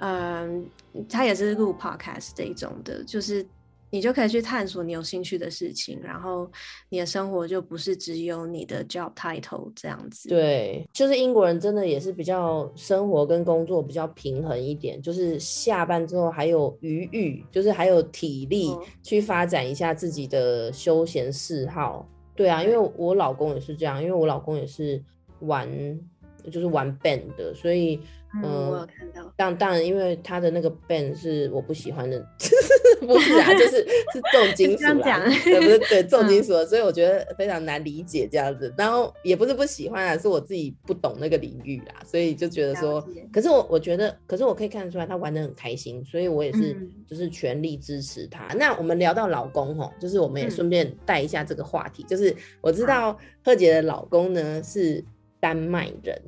[0.00, 0.68] 嗯，
[1.08, 3.46] 他也是录 podcast 这一种的，就是。
[3.92, 6.50] 你就可以去探索你有兴趣的事情，然后
[6.88, 10.30] 你的生活就不是只有你的 job title 这样子。
[10.30, 22.08] 对，就是英国人真的也是比较生活跟工作比较平衡一点，就是下班之后还有余裕，就是还有体力去发展一下自己的休闲嗜好。
[22.34, 24.98] 对啊，因为我老公也是这样，因为我老公也是
[25.40, 25.68] 玩，
[26.50, 28.00] 就是玩 band 的，所以。
[28.42, 29.32] 嗯，我有看到。
[29.36, 32.18] 但当然，因为他的那个 band 是我不喜欢的，
[33.00, 33.76] 不是啊，就是
[34.12, 35.78] 是重 金属啊，对不对？
[35.88, 38.72] 对重金属，所以我觉得非常难理解这样子。
[38.76, 48.46] 然后也不是不喜欢啊，是我自己不懂那个领域啦，所以就觉得说，可是我我觉得，可是我可以看得出来他玩的很开心，所以我也是就是全力支持他。
[48.54, 55.04] 那我们聊到老公吼，就是我们也顺便带一下这个话题，就是我知道贺姐的老公呢是
[55.38, 56.20] 丹麦人。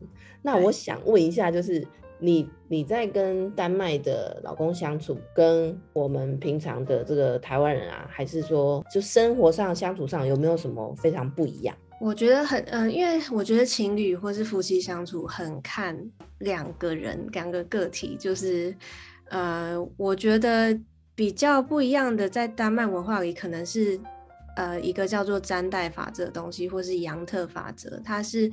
[0.46, 1.83] 那我想问一下，就是
[2.18, 11.74] 你你在跟丹麦的老公相处，跟我们平常的这个台湾人啊，还是说就生活上相处上有没有什么非常不一样？
[11.98, 15.98] 我觉得很嗯，因为我觉得情侣或是夫妻相处很看
[16.40, 18.76] 两个人两个个体，就是
[19.30, 20.78] 呃，我觉得
[21.14, 23.98] 比较不一样的，在丹麦文化里可能是
[24.57, 28.50] 呃一个叫做詹代法则的东西，或是杨特法则，它是。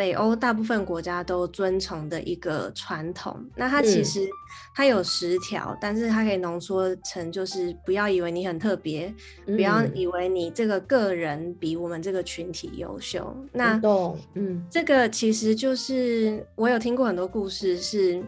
[0.00, 4.26] 北欧大部分国家都遵从的一个传统，那它其实
[4.74, 13.36] 它有十条，但是它可以浓缩成就是不要以为你很特别，不要以为你这个个人比我们这个群体优秀。
[13.52, 13.78] 那
[14.32, 18.24] 嗯，这个其实就是我有听过很多故事，是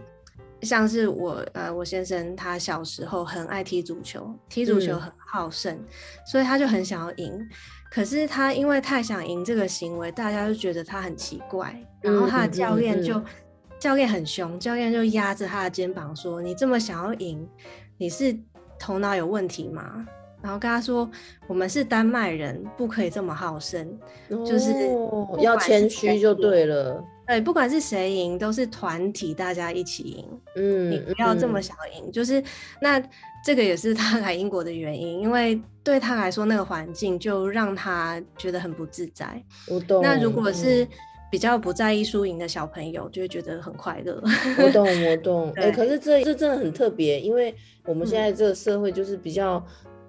[0.61, 5.82] 像是我呃我先生他小时候很爱踢足球，踢足球很好胜，
[6.30, 7.48] 所以他就很想要赢。
[7.92, 11.76] 可是他因为太想赢这个行为，大家就觉得他很奇怪。
[12.00, 13.22] 然后他的教练就，
[13.78, 17.46] 教练很凶，教练就压着他的肩膀说：“你这么想要赢，
[17.98, 18.35] 你是
[18.78, 20.07] 头脑有问题吗？”
[20.40, 21.09] 然后跟他说
[21.46, 23.87] ：“我们是丹麦人，不可以这么好胜，
[24.31, 24.72] 就是
[25.40, 27.05] 要谦虚就对了。
[27.32, 30.24] 对，不管是谁赢，都是团体，大家一起赢。
[30.56, 32.42] 嗯，你不要这么想赢，就是
[32.80, 33.02] 那。”
[33.44, 39.42] 这个也是他来英国的原因，因为对他来说，那个环境就让他觉得很不自在。
[39.66, 40.00] 我懂。
[40.00, 40.86] 那如果是
[41.28, 44.22] 比较不在意输赢的小朋友，就会觉得很快乐。
[44.58, 45.50] 我懂，我懂。
[45.56, 47.52] 哎、对可是这这真的很特别，因为
[47.84, 49.60] 我们现在这个社会就是比较，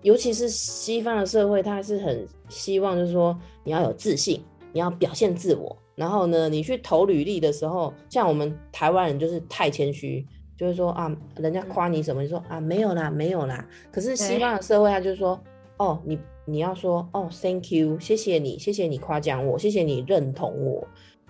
[0.03, 5.75] 尤其是西方的社会，他是很希望就是说你要有自信，你要表现自我。
[5.95, 10.25] 然后呢，你去投履历的时候，像我们台湾人就是太谦虚，
[10.57, 13.63] 就是说啊，人家夸你什么，你说啊没有啦，没有啦。
[13.91, 15.39] 可是西方的社会，他就说
[15.77, 20.87] 哦，你你要说哦，thank you，谢谢你，谢谢你夸奖我，谢谢你认同我。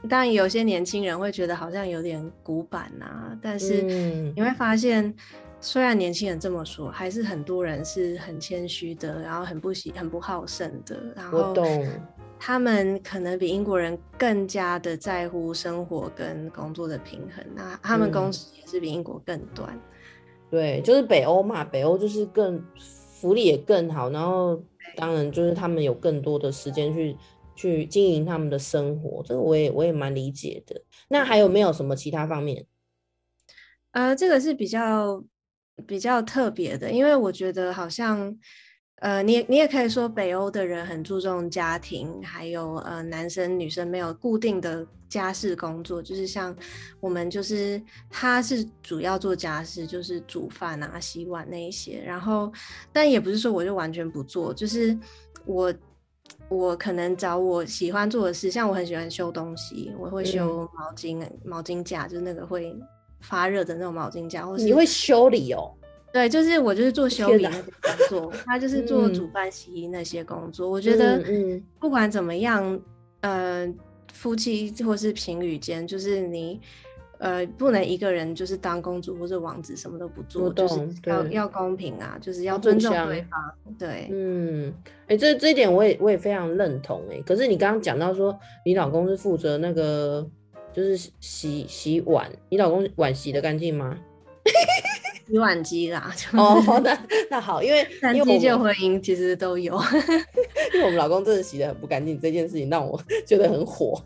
[0.10, 5.14] 当然，有些年轻人会觉得好像有点古板啊，但是嗯你会发现，
[5.62, 11.66] 虽然年轻人这么说，还是很多人是很谦虚的，然后很不喜、很不好胜的，然后我懂。
[12.46, 19.80] 他们可能比英国人更加的在乎生活跟工作的平衡，那他们工嗯时也是比英国更短。
[20.52, 24.62] 对，就是北欧嘛，北欧就是更福利也更好，然后
[24.94, 27.16] 当然就是他们有更多的时间去
[27.56, 30.82] 去经营他们的生活，这个我也我也蛮理解的。
[31.08, 32.66] 那还有没有什么其他方面？
[33.92, 35.24] 呃，这个是比较
[35.88, 38.38] 比较特别的，因为我觉得好像，
[39.04, 46.56] 呃，你也你也可以说北欧的人很注重家庭，还有呃男生女生没有固定的家事工作，就是像
[47.02, 52.50] 我们就是他是主要做家事，就是煮饭啊、洗碗那一些，然后
[52.94, 54.98] 但也不是说我就完全不做，就是
[55.46, 55.74] 我。
[56.50, 62.74] 我可能找我喜欢做的事，像我很喜欢修东西，我会修毛巾、毛巾架，就是那个会
[63.22, 65.74] 发热的那种毛巾架，或是你会修理哦？
[66.14, 70.70] 对，就是我就是做修理那些工作，他就是做嗯煮饭、洗衣那些工作。
[70.70, 71.22] 我觉得
[71.80, 72.80] 不管怎么样，
[73.22, 73.68] 呃，
[74.14, 76.62] 夫妻或是情侣间，就是你。
[77.20, 83.40] 呃，不能一个人就是当公主或者王子什么都不做，就是要要公平啊，就是要尊重相对方。
[83.80, 84.74] 对，嗯，
[85.08, 90.28] 哎、这这一点我也我也非常认同哎、可是你刚刚讲到说你老公是负责那个
[90.74, 93.98] 就是洗洗碗，你老公碗洗的干净吗？
[95.26, 96.98] 洗碗机啦，就是哦，那
[97.30, 99.80] 那好，因为三因为我们机就婚姻其实都有。
[100.74, 104.02] 因为我们老公真的洗的很不干净，这件事情让我 觉得很火。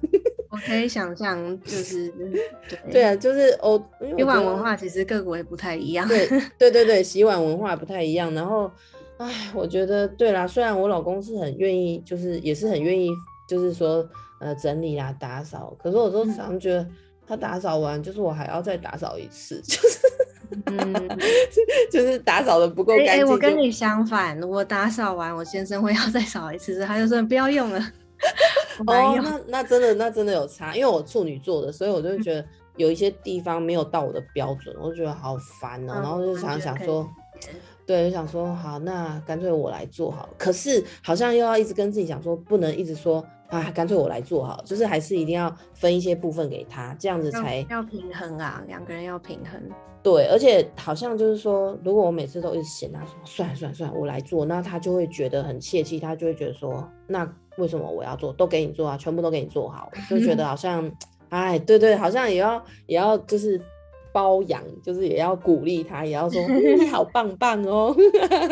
[0.50, 2.42] 我可以想象，就是对
[2.92, 3.78] 对啊，就是欧，
[4.18, 6.08] 洗碗文化其实各国也不太一样。
[6.08, 6.28] 对
[6.58, 8.34] 对对对，洗碗文化不太一样。
[8.34, 8.72] 然后，
[9.18, 13.10] 唉，我觉得对啦，虽然我老公是很愿意，就是也是很愿意，
[13.48, 14.08] 就是说
[14.40, 16.88] 呃整理啦、打扫，可是我都常觉得
[17.28, 20.00] 他打扫完，就是我还要再打扫一次，就是
[20.66, 20.94] 嗯，
[21.92, 23.26] 就是打扫的不够哎、干净。
[23.26, 27.80] 就我跟你相反，我打扫完，我先生会要 再扫一次，他就说不要用了。
[28.88, 37.08] 哦，那那真的那真的有差，因为我处女座的，所以我就会觉得有一些地方没有到我的标准，我就觉得好烦哦、嗯然后就想想说
[37.88, 40.30] 对，就想说好，那干脆我来做好了。
[40.38, 49.54] 可是好像又要一直跟自己讲说，不能一直说啊，干脆我来做好，就是还是一定要分一些部分给他，这样子要才要平衡啊，两个人要平衡。
[50.04, 50.28] 对。
[50.28, 57.26] 而且好像就是说，如果我每次都一直嫌他说算了算了算了，我来做，那他就会觉得很泄气，他就会觉得说，那
[57.58, 58.34] 为什么我要做？
[58.34, 60.92] 都给你做啊，全部都给你做好，就觉得好像，
[61.30, 63.62] 哎，对对，好像也要也要就是。
[64.18, 67.96] 包养就是也要鼓励他，也要说、 嗯你好棒棒哦。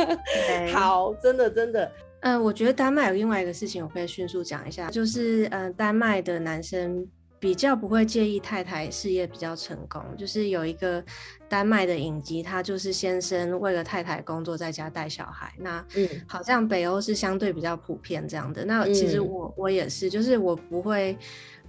[0.72, 7.04] 好，真的真的，嗯、我觉得丹麦有另外一个事情，我可以迅速讲一下，就是呃，丹麦的男生
[7.40, 11.04] 比较不会介意太太事业比较成功，就是有一个
[11.50, 15.52] 丹麦的影集，他就是先生为了太太工作，在家带小孩。
[15.58, 18.64] 那嗯好像北欧是相对比较普遍这样的。
[18.66, 21.18] 那其实嗯我、我也是，就是我不会。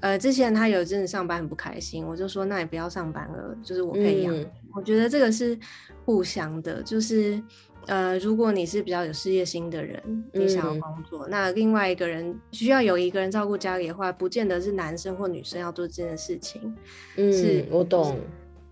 [0.00, 4.34] 呃，之前他有一阵子上班很不开心，我就说那也不要上班了，就是我可以养
[4.74, 5.58] 我觉得这个是
[6.04, 7.42] 互相的，就是
[7.86, 10.80] 呃，如果你是比较有事业心的人，你想要嗯。
[10.80, 16.76] 工作，那另外一个人需要有一个人照顾家里的话，不见得是男生或女生要做这件事情，
[17.16, 18.18] 嗯是嗯，我懂。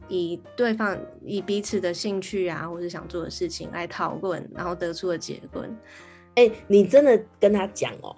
[0.07, 5.75] 以对方以彼此的兴趣啊，或是想做的事情来讨论，然后得出的结论。
[6.35, 8.15] 哎、你真的跟他讲哦、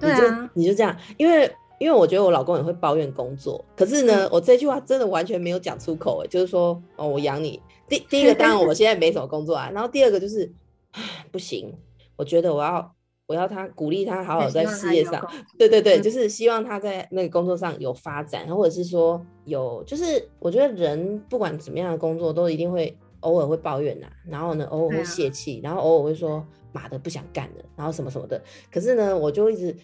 [0.00, 7.60] 对啊，你就这样，因为因为我觉得我老公也会抱怨工作，可是呢，嗯我这句话真的完全没有讲出口，哎，就是说哦，我养你。
[7.88, 10.52] 第第一个当然我 现在没什么工作啊，然后第二个就是，
[10.92, 11.72] 唉不行，
[12.16, 12.94] 我觉得我要
[13.26, 15.26] 我要他鼓励他好好在事业上
[15.58, 28.42] 对对对，嗯就是希望他在那个工作上有发展，或者是说有，就是我觉得人不管怎么样的工作，都一定会偶尔会抱怨呐、然后呢，偶尔会泄气，然后偶尔会说妈的不想干了，然后什么什么的。
[28.70, 29.74] 可是呢，我就一直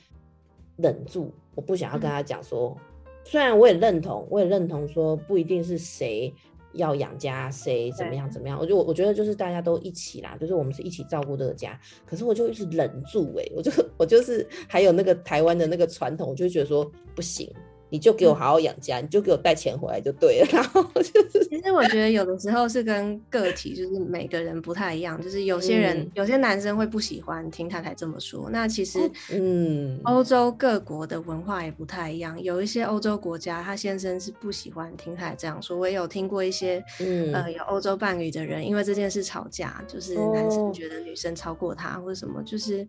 [0.76, 2.76] 忍住，我不想要跟他讲说，
[3.24, 6.32] 虽然我也认同，我也认同说不一定是谁。
[6.76, 8.58] 要养家，谁怎么样怎么样？
[8.58, 11.78] 我就我觉得就是大家都一起啦，就是我们是一起照顾这个家。
[12.04, 17.48] 可是我就一直忍住、欸，我就我就是还有那个台湾的那个传统，我就觉得说不行，
[17.94, 20.46] 你就给我好好养家，你就给我带钱回来就对了。
[20.50, 25.22] 然后就是，其实我觉得有的时候是跟个体，就是每个人不太一样。
[25.22, 28.50] 就是有些人，嗯有些男生会不喜欢听太太这么说。
[28.50, 28.98] 那其实
[29.30, 35.78] 嗯，欧洲各国的文化也不太一样，有一些欧洲国家，他先生是不喜欢听太太这样说。
[35.78, 42.84] 我也有听过一些，嗯呃，有欧洲伴侣的人因为这件事吵架，就是男哦生觉得女生超过他或者什么，就是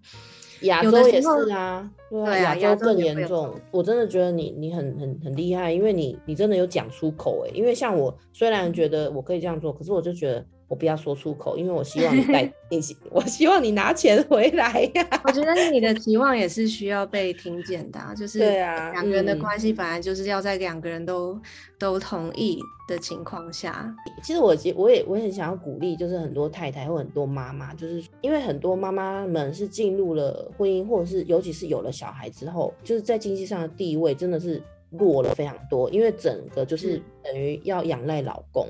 [0.61, 3.53] 亚洲也是啊，对啊，亚亚洲洲更严重。
[3.71, 7.51] 我真的觉得你你很很很厉害，因为你你真的有讲出口哎。
[7.53, 19.39] 因为像我虽然觉得我可以这样做，可是我就觉得我不要说出口，因为我希望你带 你希，我希望你拿钱回来呀、我觉得你的期望也是需要被听见的、啊，就 是对啊两个人的嗯。
[19.39, 21.39] 关系本来就是要在两个人都
[21.77, 23.93] 都同意的情况下，
[24.23, 34.61] 其实我其我也我也很想要鼓励，就是很多太太或很多妈妈，就是因为很多妈妈们是进入了婚姻，或者是尤其是有了小孩之后，就是在经济上的地位真的是
[34.91, 38.67] 弱了非常多，因为整个就是嗯等于要仰赖老公，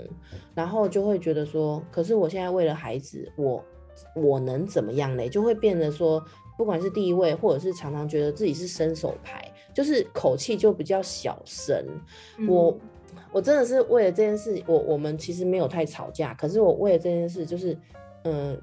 [0.53, 3.63] 然后就会觉得说，可是我现在为了孩子，我
[4.15, 5.29] 我能怎么样嘞？
[5.29, 6.23] 就会变得说，
[6.57, 11.85] 不管是第一位，或者是常常觉得自己是伸手牌，就是口气就比较小声。
[12.47, 12.79] 我嗯
[13.31, 17.77] 我真的是为了这件事，我我们其实没有太吵架，可是我为了这件事，就是
[18.23, 18.57] 嗯，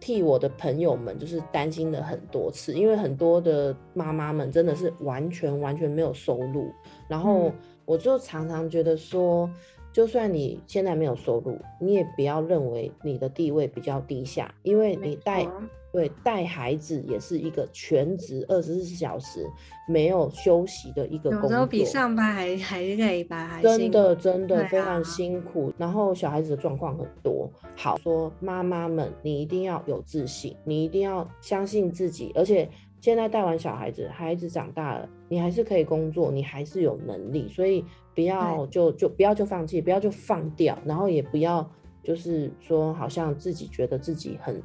[0.00, 6.72] 替我的朋友们就是担心了很多次，因为很多的妈妈们真的是完全完全没有收入，
[7.06, 7.52] 然后嗯。
[7.86, 9.50] 我就常常觉得说，
[9.92, 15.52] 就算你现在没有收入，你也不要认为你的地位比较低下，因为你带错
[15.92, 19.44] 对带孩子也是一个全职二十四小时
[19.88, 27.50] 没有休息的一个工作，有时候比上班还还累吧，还真的真的对非常啊辛苦，然后小孩子的状况很多。
[27.74, 32.68] 好说妈妈们，你一定要有自信，你一定要相信自己，而且
[33.00, 37.84] 现在带完小孩子，孩子长大了，你还是可以工作，你还是有能力，所以
[38.14, 41.68] 不要就就不要就放弃，不要就放掉，然后也不要
[42.02, 44.62] 就是说好像自己觉得自己很。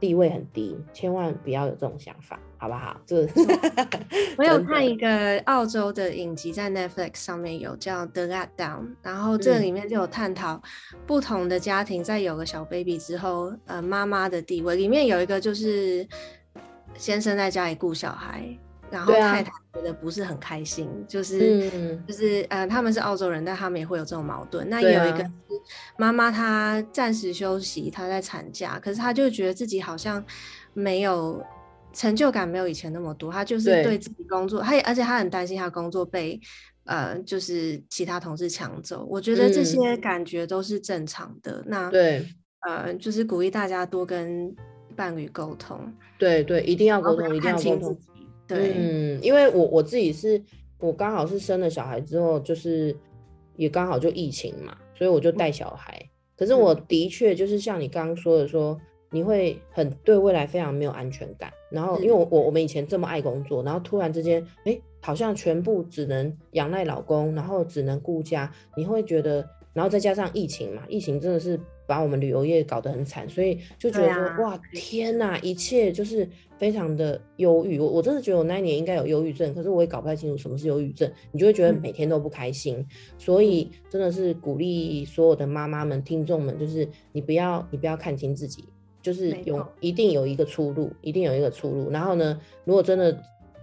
[0.00, 3.00] 地位很低，千万不要有这种想法，好不好？
[3.04, 3.26] 这
[4.38, 10.62] 我有看一个澳洲的影集，在 Netflix 上面有叫《The Let Down》，然后这嗯里面就有探讨
[11.04, 14.76] 不同的家庭在有了小 baby 之后，呃，妈妈的地位。
[14.76, 16.06] 里面有一个就是
[16.98, 18.44] 先生在家里顾小孩，
[18.90, 24.68] 然后太太觉得不是很开心，就是、嗯就是呃，他们是澳洲人，但他们也会有这种矛盾。
[24.68, 25.30] 那也有一个
[25.96, 30.22] 妈妈，她暂时休息，她在产假，可是她就觉得自己好像
[30.74, 31.42] 没有
[31.92, 33.30] 成就感，没有以前那么多。
[33.30, 36.40] 她就是对对自己工作，她也而且她很担心她工作被
[36.84, 39.06] 呃，就是其他同事抢走。
[39.08, 41.62] 我觉得这嗯些感觉都是正常的。
[41.66, 42.26] 那对
[42.66, 44.52] 呃，就是鼓励大家多跟
[44.98, 45.78] 伴侣沟通，
[46.18, 47.96] 对对，一定要沟通，一定要沟通。
[48.48, 50.42] 对，嗯，因为我我自己是，
[50.80, 52.96] 我刚好是生了小孩之后，就是
[53.54, 56.04] 也刚好就疫情嘛，所以我就带小孩。
[56.36, 58.76] 可是我的确就是像你刚刚说的说，
[59.12, 61.52] 你会很对未来非常没有安全感。
[61.70, 69.48] 然后因为我我我们以前这么爱工作，然后突然之间，哎，好像全部只能仰赖老公，然后只能顾家，你会觉得，
[69.78, 71.56] 然后再加上疫情嘛，疫情真的是
[71.86, 77.78] 把我们旅游业搞得很惨，所以就觉得说，啊哇，天哪，一切就是非常的忧郁。
[77.78, 82.84] 我我真的觉得我那一年应该有忧郁症，可是我也搞不太清楚什么是忧郁症，你就会觉得嗯每天都不开心。
[83.18, 88.64] 所以真的是鼓励所有的妈妈们、听众们，就是你不要你不要看清自己，
[89.00, 91.88] 就是有一定有一个出路，一定有一个出路。
[91.88, 93.16] 然后呢，如果真的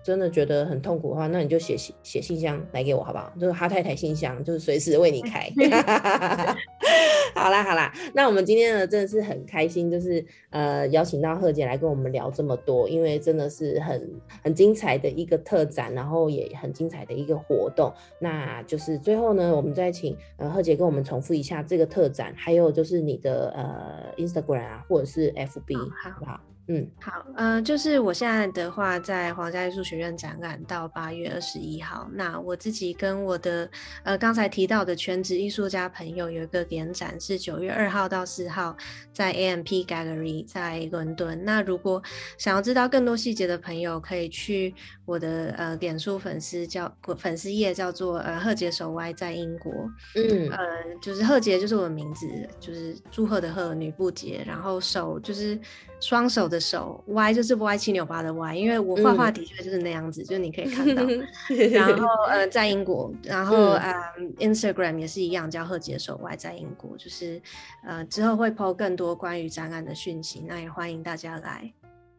[0.05, 3.33] 真的觉得很痛苦的话，那你就写信写信箱来给我好不好？
[3.39, 5.49] 就是哈太太信箱，就是随时为你开。
[7.33, 17.91] 好啦好啦，那我们今天呢真的是很开心，就是呃邀请到贺姐来跟我们聊这么多，因为真的是很很精彩的一个特展，然后也很精彩的一个活动。
[18.19, 26.39] 那就是最后呢，我们再请呃贺姐跟我们重复一下这个特展，还有就是你的呃 Instagram 啊，或者是 FB，、好不好？
[26.67, 32.09] 嗯，好，呃，就是我现在的话，在皇家艺术学院展览到八月二十一号。
[32.13, 33.69] 那我自己跟我的
[34.03, 38.75] 呃刚才提到的全职艺术家朋友有一个联展，是九月二号到四号
[39.13, 41.45] 在 AMP Gallery 在伦敦。
[41.45, 42.01] 那如果
[42.39, 44.73] 想要知道更多细节的朋友，可以去
[45.05, 49.71] 我的呃脸书粉丝叫粉丝页叫做呃贺杰手歪在英国。
[50.15, 50.57] 嗯呃，
[51.01, 52.27] 就是贺杰就是我的名字，
[52.59, 55.59] 就是祝贺的贺，女不杰，然后手就是
[55.99, 61.03] 双手的手，歪就是歪七扭八的歪，因为我画画嗯的确就是那样子，就是你可以看到。
[61.71, 63.93] 然后呃，在英国，然后嗯呃
[64.39, 67.41] ，Instagram 也是一样，叫贺杰手歪，在英国，就是
[67.85, 71.71] 呃之后会 PO 更多关于展览的讯息，那也欢迎大家来。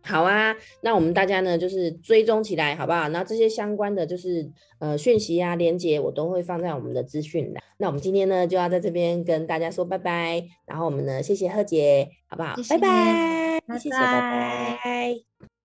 [0.06, 3.08] 好啊，那我们大家呢就是追踪起来，好不好？
[3.08, 4.48] 那这些相关的就是
[4.78, 7.62] 呃讯息啊、连接，我都会放在我们的资讯栏。
[7.78, 12.54] 那我们今天呢就要在这边跟大家说拜拜，然后我们呢谢谢贺姐，好不好？
[12.56, 15.55] 谢谢拜拜，拜谢谢，拜拜拜。